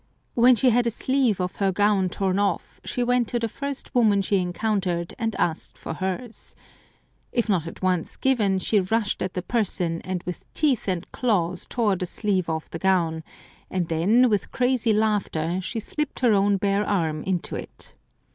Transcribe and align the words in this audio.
When 0.33 0.55
she 0.55 0.71
had 0.71 0.87
a 0.87 0.89
sleeve 0.89 1.39
of 1.39 1.57
her 1.57 1.71
gown 1.71 2.09
torn 2.09 2.39
off 2.39 2.81
she 2.83 3.03
went 3.03 3.27
to 3.27 3.37
the 3.37 3.47
first 3.47 3.93
woman 3.93 4.23
she 4.23 4.39
encountered 4.39 5.13
and 5.19 5.35
asked 5.35 5.77
for 5.77 5.93
hers. 5.93 6.55
If 7.31 7.47
not 7.47 7.67
at 7.67 7.83
once 7.83 8.17
given, 8.17 8.57
she 8.57 8.79
rushed 8.79 9.21
at 9.21 9.35
the 9.35 9.43
person, 9.43 10.01
and 10.03 10.23
with 10.23 10.51
teeth 10.55 10.87
and 10.87 11.05
claws 11.11 11.67
tore 11.69 11.97
the 11.97 12.07
sleeve 12.07 12.49
off 12.49 12.67
the 12.67 12.79
gown, 12.79 13.23
and 13.69 13.89
then, 13.89 14.27
with 14.27 14.51
crazy 14.51 14.91
laughter, 14.91 15.59
she 15.61 15.79
slipped 15.79 16.21
her 16.21 16.33
own 16.33 16.57
bare 16.57 16.83
arm 16.83 17.21
into 17.21 17.55
it. 17.55 17.93